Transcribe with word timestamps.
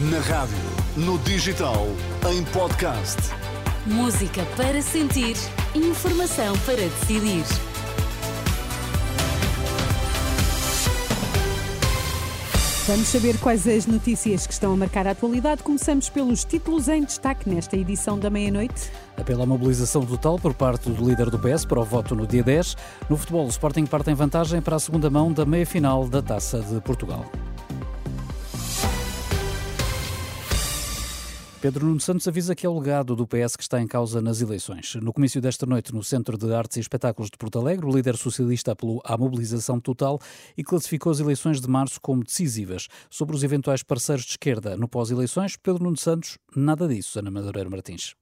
Na 0.00 0.20
rádio, 0.20 0.56
no 0.96 1.18
digital, 1.18 1.88
em 2.30 2.44
podcast. 2.52 3.16
Música 3.84 4.46
para 4.56 4.80
sentir, 4.80 5.34
informação 5.74 6.56
para 6.58 6.76
decidir. 6.76 7.42
Vamos 12.86 13.08
saber 13.08 13.40
quais 13.40 13.66
as 13.66 13.86
notícias 13.86 14.46
que 14.46 14.52
estão 14.52 14.72
a 14.72 14.76
marcar 14.76 15.04
a 15.08 15.10
atualidade. 15.10 15.64
Começamos 15.64 16.08
pelos 16.08 16.44
títulos 16.44 16.86
em 16.86 17.02
destaque 17.02 17.50
nesta 17.50 17.76
edição 17.76 18.16
da 18.20 18.30
meia-noite. 18.30 18.92
Pela 19.26 19.44
mobilização 19.44 20.06
total 20.06 20.38
por 20.38 20.54
parte 20.54 20.88
do 20.88 21.04
líder 21.04 21.28
do 21.28 21.40
PS 21.40 21.64
para 21.64 21.80
o 21.80 21.84
voto 21.84 22.14
no 22.14 22.24
dia 22.24 22.44
10. 22.44 22.76
No 23.10 23.16
futebol, 23.16 23.46
o 23.46 23.48
Sporting 23.48 23.84
parte 23.84 24.12
em 24.12 24.14
vantagem 24.14 24.62
para 24.62 24.76
a 24.76 24.78
segunda 24.78 25.10
mão 25.10 25.32
da 25.32 25.44
meia-final 25.44 26.08
da 26.08 26.22
Taça 26.22 26.60
de 26.60 26.80
Portugal. 26.82 27.28
Pedro 31.60 31.86
Nuno 31.86 31.98
Santos 31.98 32.28
avisa 32.28 32.54
que 32.54 32.64
é 32.64 32.68
o 32.68 32.78
legado 32.78 33.16
do 33.16 33.26
PS 33.26 33.56
que 33.56 33.64
está 33.64 33.80
em 33.80 33.86
causa 33.86 34.22
nas 34.22 34.40
eleições. 34.40 34.94
No 34.94 35.12
comício 35.12 35.40
desta 35.40 35.66
noite 35.66 35.92
no 35.92 36.04
Centro 36.04 36.38
de 36.38 36.54
Artes 36.54 36.76
e 36.76 36.80
Espetáculos 36.80 37.28
de 37.28 37.36
Porto 37.36 37.58
Alegre, 37.58 37.84
o 37.84 37.90
líder 37.90 38.16
socialista 38.16 38.70
apelou 38.70 39.02
à 39.04 39.18
mobilização 39.18 39.80
total 39.80 40.20
e 40.56 40.62
classificou 40.62 41.10
as 41.10 41.18
eleições 41.18 41.60
de 41.60 41.68
março 41.68 42.00
como 42.00 42.22
decisivas. 42.22 42.86
Sobre 43.10 43.34
os 43.34 43.42
eventuais 43.42 43.82
parceiros 43.82 44.24
de 44.24 44.30
esquerda 44.30 44.76
no 44.76 44.88
pós-eleições, 44.88 45.56
Pedro 45.56 45.82
Nuno 45.82 45.96
Santos, 45.96 46.38
nada 46.54 46.86
disso, 46.86 47.18
Ana 47.18 47.30
Madureira 47.30 47.68
Martins. 47.68 48.14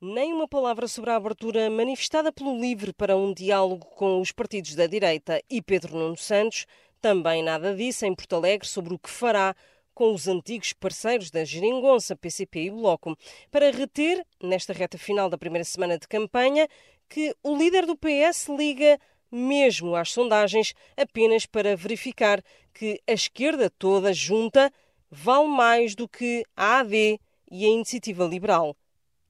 Nem 0.00 0.32
uma 0.32 0.46
palavra 0.46 0.86
sobre 0.86 1.10
a 1.10 1.16
abertura 1.16 1.68
manifestada 1.68 2.30
pelo 2.30 2.60
LIVRE 2.60 2.92
para 2.92 3.16
um 3.16 3.34
diálogo 3.34 3.86
com 3.96 4.20
os 4.20 4.30
partidos 4.30 4.76
da 4.76 4.86
direita 4.86 5.42
e 5.50 5.60
Pedro 5.60 5.98
Nuno 5.98 6.16
Santos, 6.16 6.64
também 7.00 7.42
nada 7.42 7.74
disso 7.74 8.06
em 8.06 8.14
Porto 8.14 8.36
Alegre 8.36 8.68
sobre 8.68 8.94
o 8.94 8.98
que 9.00 9.10
fará 9.10 9.56
com 9.98 10.14
os 10.14 10.28
antigos 10.28 10.72
parceiros 10.72 11.28
da 11.28 11.44
Geringonça, 11.44 12.14
PCP 12.14 12.66
e 12.66 12.70
Bloco, 12.70 13.18
para 13.50 13.72
reter, 13.72 14.24
nesta 14.40 14.72
reta 14.72 14.96
final 14.96 15.28
da 15.28 15.36
primeira 15.36 15.64
semana 15.64 15.98
de 15.98 16.06
campanha, 16.06 16.68
que 17.08 17.34
o 17.42 17.56
líder 17.56 17.84
do 17.84 17.96
PS 17.96 18.46
liga 18.46 18.96
mesmo 19.28 19.96
às 19.96 20.12
sondagens 20.12 20.72
apenas 20.96 21.46
para 21.46 21.76
verificar 21.76 22.40
que 22.72 23.00
a 23.08 23.12
esquerda 23.12 23.68
toda 23.68 24.12
junta 24.12 24.72
vale 25.10 25.48
mais 25.48 25.96
do 25.96 26.08
que 26.08 26.44
a 26.56 26.78
AD 26.78 27.18
e 27.50 27.66
a 27.66 27.68
Iniciativa 27.68 28.24
Liberal. 28.24 28.76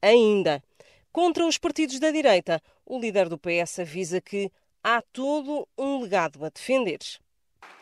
Ainda. 0.03 0.62
Contra 1.11 1.47
os 1.47 1.57
partidos 1.57 1.98
da 1.98 2.11
direita, 2.11 2.61
o 2.85 3.01
líder 3.01 3.31
do 3.31 3.39
PS 3.39 3.79
avisa 3.79 4.20
que 4.20 4.53
há 4.85 5.01
todo 5.01 5.67
um 5.79 6.03
legado 6.03 6.45
a 6.45 6.51
defender. 6.51 6.98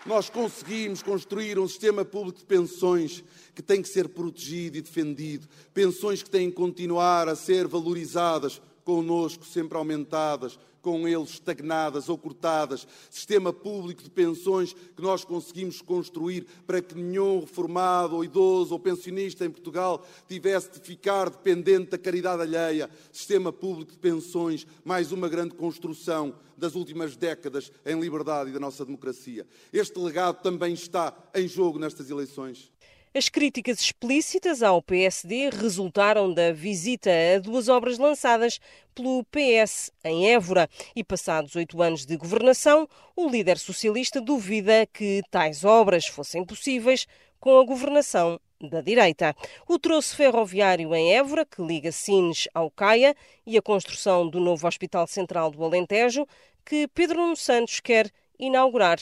Nós 0.04 0.30
conseguimos 0.30 1.02
construir 1.02 1.58
um 1.58 1.66
sistema 1.66 2.04
público 2.04 2.38
de 2.38 2.44
pensões 2.44 3.24
que 3.54 3.62
tem 3.62 3.82
que 3.82 3.88
ser 3.88 4.08
protegido 4.08 4.76
e 4.76 4.80
defendido, 4.80 5.48
pensões 5.74 6.22
que 6.22 6.30
têm 6.30 6.48
que 6.48 6.56
continuar 6.56 7.28
a 7.28 7.34
ser 7.34 7.66
valorizadas, 7.66 8.60
connosco 8.84 9.44
sempre 9.44 9.76
aumentadas, 9.76 10.58
com 10.86 11.08
eles 11.08 11.30
estagnadas 11.30 12.08
ou 12.08 12.16
cortadas, 12.16 12.86
sistema 13.10 13.52
público 13.52 14.04
de 14.04 14.08
pensões 14.08 14.72
que 14.72 15.02
nós 15.02 15.24
conseguimos 15.24 15.82
construir 15.82 16.46
para 16.64 16.80
que 16.80 16.94
nenhum 16.94 17.40
reformado 17.40 18.14
ou 18.14 18.22
idoso 18.22 18.72
ou 18.72 18.78
pensionista 18.78 19.44
em 19.44 19.50
Portugal 19.50 20.06
tivesse 20.28 20.70
de 20.70 20.78
ficar 20.78 21.28
dependente 21.28 21.90
da 21.90 21.98
caridade 21.98 22.42
alheia, 22.42 22.88
sistema 23.10 23.52
público 23.52 23.90
de 23.90 23.98
pensões, 23.98 24.64
mais 24.84 25.10
uma 25.10 25.28
grande 25.28 25.56
construção 25.56 26.32
das 26.56 26.76
últimas 26.76 27.16
décadas 27.16 27.72
em 27.84 27.98
liberdade 27.98 28.50
e 28.50 28.52
da 28.52 28.60
nossa 28.60 28.84
democracia. 28.84 29.44
Este 29.72 29.98
legado 29.98 30.40
também 30.40 30.72
está 30.72 31.12
em 31.34 31.48
jogo 31.48 31.80
nestas 31.80 32.10
eleições. 32.10 32.70
As 33.16 33.30
críticas 33.30 33.80
explícitas 33.80 34.62
ao 34.62 34.82
PSD 34.82 35.48
resultaram 35.48 36.30
da 36.34 36.52
visita 36.52 37.08
a 37.34 37.38
duas 37.38 37.66
obras 37.66 37.96
lançadas 37.96 38.60
pelo 38.94 39.24
PS 39.24 39.90
em 40.04 40.34
Évora. 40.34 40.68
E 40.94 41.02
passados 41.02 41.56
oito 41.56 41.80
anos 41.80 42.04
de 42.04 42.14
governação, 42.14 42.86
o 43.16 43.26
líder 43.26 43.56
socialista 43.56 44.20
duvida 44.20 44.86
que 44.92 45.22
tais 45.30 45.64
obras 45.64 46.06
fossem 46.06 46.44
possíveis 46.44 47.06
com 47.40 47.58
a 47.58 47.64
governação 47.64 48.38
da 48.60 48.82
direita. 48.82 49.34
O 49.66 49.78
troço 49.78 50.14
ferroviário 50.14 50.94
em 50.94 51.14
Évora, 51.14 51.46
que 51.46 51.62
liga 51.62 51.90
Sines 51.90 52.46
ao 52.52 52.70
Caia, 52.70 53.16
e 53.46 53.56
a 53.56 53.62
construção 53.62 54.28
do 54.28 54.38
novo 54.38 54.68
Hospital 54.68 55.06
Central 55.06 55.50
do 55.50 55.64
Alentejo, 55.64 56.26
que 56.66 56.86
Pedro 56.88 57.16
Nuno 57.22 57.36
Santos 57.36 57.80
quer 57.80 58.10
inaugurar 58.38 58.98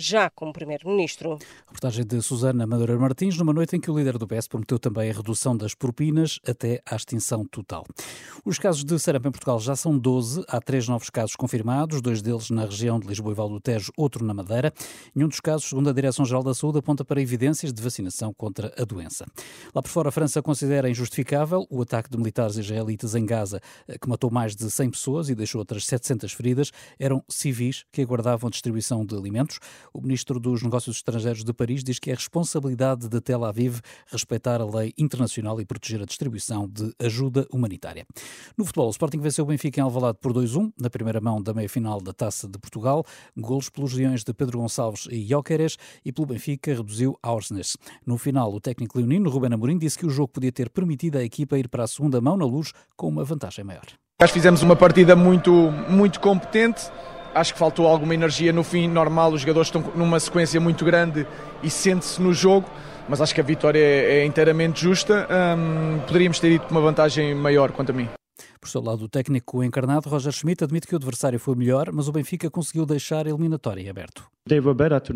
já 0.00 0.30
como 0.30 0.52
Primeiro-Ministro. 0.52 1.38
Reportagem 1.66 2.04
de 2.04 2.20
Susana 2.22 2.66
Madureira 2.66 3.00
Martins, 3.00 3.36
numa 3.36 3.52
noite 3.52 3.76
em 3.76 3.80
que 3.80 3.90
o 3.90 3.96
líder 3.96 4.18
do 4.18 4.26
PS 4.26 4.48
prometeu 4.48 4.78
também 4.78 5.10
a 5.10 5.12
redução 5.12 5.56
das 5.56 5.74
propinas 5.74 6.40
até 6.46 6.82
à 6.86 6.96
extinção 6.96 7.44
total. 7.44 7.84
Os 8.44 8.58
casos 8.58 8.82
de 8.82 8.98
sarampo 8.98 9.28
em 9.28 9.30
Portugal 9.30 9.60
já 9.60 9.76
são 9.76 9.96
12. 9.96 10.44
Há 10.48 10.60
três 10.60 10.88
novos 10.88 11.10
casos 11.10 11.36
confirmados, 11.36 12.00
dois 12.00 12.22
deles 12.22 12.50
na 12.50 12.64
região 12.64 12.98
de 12.98 13.06
Lisboa 13.06 13.32
e 13.32 13.36
Val 13.36 13.48
do 13.48 13.60
Tejo, 13.60 13.92
outro 13.96 14.24
na 14.24 14.32
Madeira. 14.32 14.72
Nenhum 15.14 15.28
dos 15.28 15.40
casos, 15.40 15.68
segundo 15.68 15.90
a 15.90 15.92
Direção-Geral 15.92 16.42
da 16.42 16.54
Saúde, 16.54 16.78
aponta 16.78 17.04
para 17.04 17.20
evidências 17.20 17.72
de 17.72 17.82
vacinação 17.82 18.32
contra 18.32 18.72
a 18.78 18.84
doença. 18.84 19.26
Lá 19.74 19.82
por 19.82 19.90
fora, 19.90 20.08
a 20.08 20.12
França 20.12 20.42
considera 20.42 20.88
injustificável 20.88 21.66
o 21.70 21.82
ataque 21.82 22.08
de 22.08 22.16
militares 22.16 22.56
israelitas 22.56 23.14
em 23.14 23.26
Gaza, 23.26 23.60
eh, 23.86 23.98
que 23.98 24.08
matou 24.08 24.30
mais 24.30 24.56
de 24.56 24.70
100 24.70 24.90
pessoas 24.90 25.28
e 25.28 25.34
deixou 25.34 25.58
outras 25.58 25.84
700 25.84 26.32
feridas. 26.32 26.72
Eram 26.98 27.22
civis 27.28 27.84
que 27.92 28.02
aguardavam 28.02 28.48
distribuição 28.50 29.04
de 29.04 29.14
alimentos. 29.14 29.58
O 29.92 30.00
ministro 30.00 30.38
dos 30.38 30.62
Negócios 30.62 30.96
Estrangeiros 30.96 31.44
de 31.44 31.52
Paris 31.52 31.82
diz 31.82 31.98
que 31.98 32.10
é 32.10 32.14
responsabilidade 32.14 33.08
de 33.08 33.20
Tel 33.20 33.44
Aviv 33.44 33.80
respeitar 34.06 34.60
a 34.60 34.64
lei 34.64 34.92
internacional 34.96 35.60
e 35.60 35.64
proteger 35.64 36.02
a 36.02 36.04
distribuição 36.04 36.68
de 36.68 36.92
ajuda 36.98 37.46
humanitária. 37.52 38.06
No 38.56 38.64
futebol, 38.64 38.88
o 38.88 38.90
Sporting 38.90 39.20
venceu 39.20 39.44
o 39.44 39.48
Benfica 39.48 39.80
em 39.80 39.82
Alvalade 39.82 40.18
por 40.20 40.32
2-1, 40.32 40.72
na 40.78 40.88
primeira 40.88 41.20
mão 41.20 41.42
da 41.42 41.52
meia-final 41.52 42.00
da 42.00 42.12
Taça 42.12 42.48
de 42.48 42.58
Portugal, 42.58 43.04
golos 43.36 43.68
pelos 43.68 43.92
leões 43.92 44.22
de 44.22 44.32
Pedro 44.32 44.58
Gonçalves 44.58 45.08
e 45.10 45.26
Jóqueres 45.26 45.76
e 46.04 46.12
pelo 46.12 46.26
Benfica 46.26 46.74
reduziu 46.74 47.18
Aursnes. 47.22 47.76
No 48.06 48.16
final, 48.16 48.52
o 48.52 48.60
técnico 48.60 48.98
leonino, 48.98 49.28
Ruben 49.30 49.52
Amorim, 49.52 49.78
disse 49.78 49.98
que 49.98 50.06
o 50.06 50.10
jogo 50.10 50.28
podia 50.28 50.52
ter 50.52 50.70
permitido 50.70 51.16
à 51.16 51.24
equipa 51.24 51.58
ir 51.58 51.68
para 51.68 51.84
a 51.84 51.88
segunda 51.88 52.20
mão 52.20 52.36
na 52.36 52.44
luz 52.44 52.72
com 52.96 53.08
uma 53.08 53.24
vantagem 53.24 53.64
maior. 53.64 53.86
Nós 54.20 54.30
fizemos 54.30 54.62
uma 54.62 54.76
partida 54.76 55.16
muito, 55.16 55.50
muito 55.88 56.20
competente, 56.20 56.90
Acho 57.34 57.52
que 57.52 57.58
faltou 57.58 57.86
alguma 57.86 58.14
energia 58.14 58.52
no 58.52 58.64
fim, 58.64 58.88
normal, 58.88 59.32
os 59.32 59.42
jogadores 59.42 59.68
estão 59.68 59.84
numa 59.94 60.18
sequência 60.18 60.60
muito 60.60 60.84
grande 60.84 61.26
e 61.62 61.70
sente-se 61.70 62.20
no 62.20 62.32
jogo, 62.32 62.68
mas 63.08 63.20
acho 63.20 63.34
que 63.34 63.40
a 63.40 63.44
vitória 63.44 63.78
é, 63.78 64.20
é 64.20 64.24
inteiramente 64.24 64.82
justa. 64.82 65.28
Um, 65.30 66.00
poderíamos 66.00 66.40
ter 66.40 66.52
ido 66.52 66.64
com 66.64 66.72
uma 66.72 66.80
vantagem 66.80 67.34
maior, 67.34 67.70
quanto 67.70 67.90
a 67.90 67.92
mim. 67.92 68.08
Por 68.60 68.68
seu 68.68 68.82
lado, 68.82 69.04
o 69.04 69.08
técnico 69.08 69.64
encarnado, 69.64 70.06
Roger 70.10 70.30
Schmidt, 70.32 70.62
admite 70.62 70.86
que 70.86 70.94
o 70.94 70.96
adversário 70.96 71.38
foi 71.38 71.54
melhor, 71.54 71.90
mas 71.92 72.08
o 72.08 72.12
Benfica 72.12 72.50
conseguiu 72.50 72.84
deixar 72.84 73.26
a 73.26 73.30
eliminatória 73.30 73.90
aberto. 73.90 74.24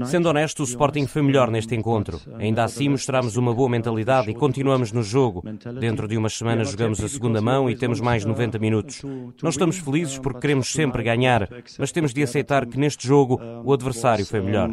Sendo 0.07 0.31
honesto, 0.31 0.61
o 0.61 0.65
Sporting 0.65 1.07
foi 1.07 1.21
melhor 1.21 1.51
neste 1.51 1.75
encontro. 1.75 2.19
Ainda 2.39 2.65
assim, 2.65 2.89
mostramos 2.89 3.37
uma 3.37 3.53
boa 3.53 3.69
mentalidade 3.69 4.31
e 4.31 4.35
continuamos 4.35 4.93
no 4.93 5.03
jogo. 5.03 5.43
Dentro 5.79 6.09
de 6.09 6.17
umas 6.17 6.33
semanas 6.33 6.71
jogamos 6.71 7.01
a 7.03 7.09
segunda 7.09 7.43
mão 7.43 7.69
e 7.69 7.77
temos 7.77 8.01
mais 8.01 8.25
90 8.25 8.59
minutos. 8.59 9.03
Não 9.43 9.51
estamos 9.51 9.77
felizes 9.77 10.19
porque 10.19 10.41
queremos 10.41 10.73
sempre 10.73 11.03
ganhar, 11.03 11.47
mas 11.79 11.93
temos 11.93 12.15
de 12.15 12.23
aceitar 12.23 12.65
que 12.65 12.79
neste 12.79 13.07
jogo 13.07 13.39
o 13.63 13.75
adversário 13.75 14.25
foi 14.25 14.41
melhor. 14.41 14.71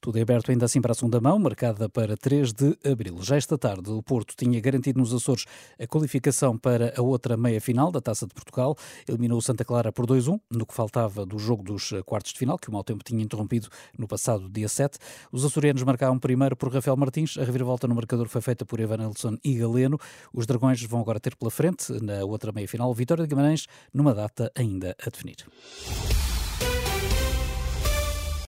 Tudo 0.00 0.18
é 0.18 0.22
aberto 0.22 0.50
ainda 0.50 0.66
assim 0.66 0.80
para 0.80 0.92
a 0.92 0.94
segunda 0.94 1.20
mão, 1.20 1.38
marcada 1.38 1.88
para 1.88 2.16
3 2.16 2.52
de 2.52 2.76
abril. 2.84 3.18
Já 3.22 3.36
esta 3.36 3.56
tarde, 3.56 3.90
o 3.90 4.02
Porto 4.02 4.34
tinha 4.36 4.60
garantido 4.60 4.98
nos 4.98 5.14
Açores 5.14 5.44
a 5.80 5.86
qualificação 5.86 6.58
para 6.58 6.92
a 6.96 7.02
outra 7.02 7.36
meia-final 7.36 7.90
da 7.90 8.00
Taça 8.00 8.26
de 8.26 8.34
Portugal. 8.34 8.76
Eliminou 9.08 9.38
o 9.38 9.42
Santa 9.42 9.64
Clara 9.64 9.90
por 9.90 10.06
2-1, 10.06 10.38
no 10.50 10.66
que 10.66 10.74
faltava 10.74 11.24
do 11.24 11.38
jogo 11.38 11.62
dos 11.62 11.92
quartos 12.04 12.32
de 12.32 12.38
final, 12.38 12.58
que 12.58 12.68
o 12.68 12.72
mau 12.72 12.84
tempo 12.84 13.02
tinha 13.02 13.22
interrompido 13.22 13.68
no 13.98 14.06
passado 14.06 14.48
dia 14.48 14.68
7. 14.68 14.98
Os 15.32 15.44
açorianos 15.44 15.82
marcaram 15.82 16.18
primeiro 16.18 16.56
por 16.56 16.72
Rafael 16.72 16.96
Martins. 16.96 17.38
A 17.38 17.44
reviravolta 17.44 17.88
no 17.88 17.94
marcador 17.94 18.28
foi 18.28 18.40
feita 18.40 18.64
por 18.64 18.80
Evan 18.80 18.98
Nelson 18.98 19.36
e 19.42 19.54
Galeno. 19.54 19.98
Os 20.32 20.46
Dragões 20.46 20.82
vão 20.82 21.00
agora 21.00 21.18
ter 21.18 21.34
pela 21.36 21.50
frente, 21.50 21.92
na 22.02 22.24
outra 22.24 22.52
meia-final, 22.52 22.92
Vitória 22.92 23.24
de 23.24 23.28
Guimarães, 23.28 23.66
numa 23.92 24.14
data 24.14 24.52
ainda 24.54 24.96
a 25.04 25.10
definir. 25.10 25.36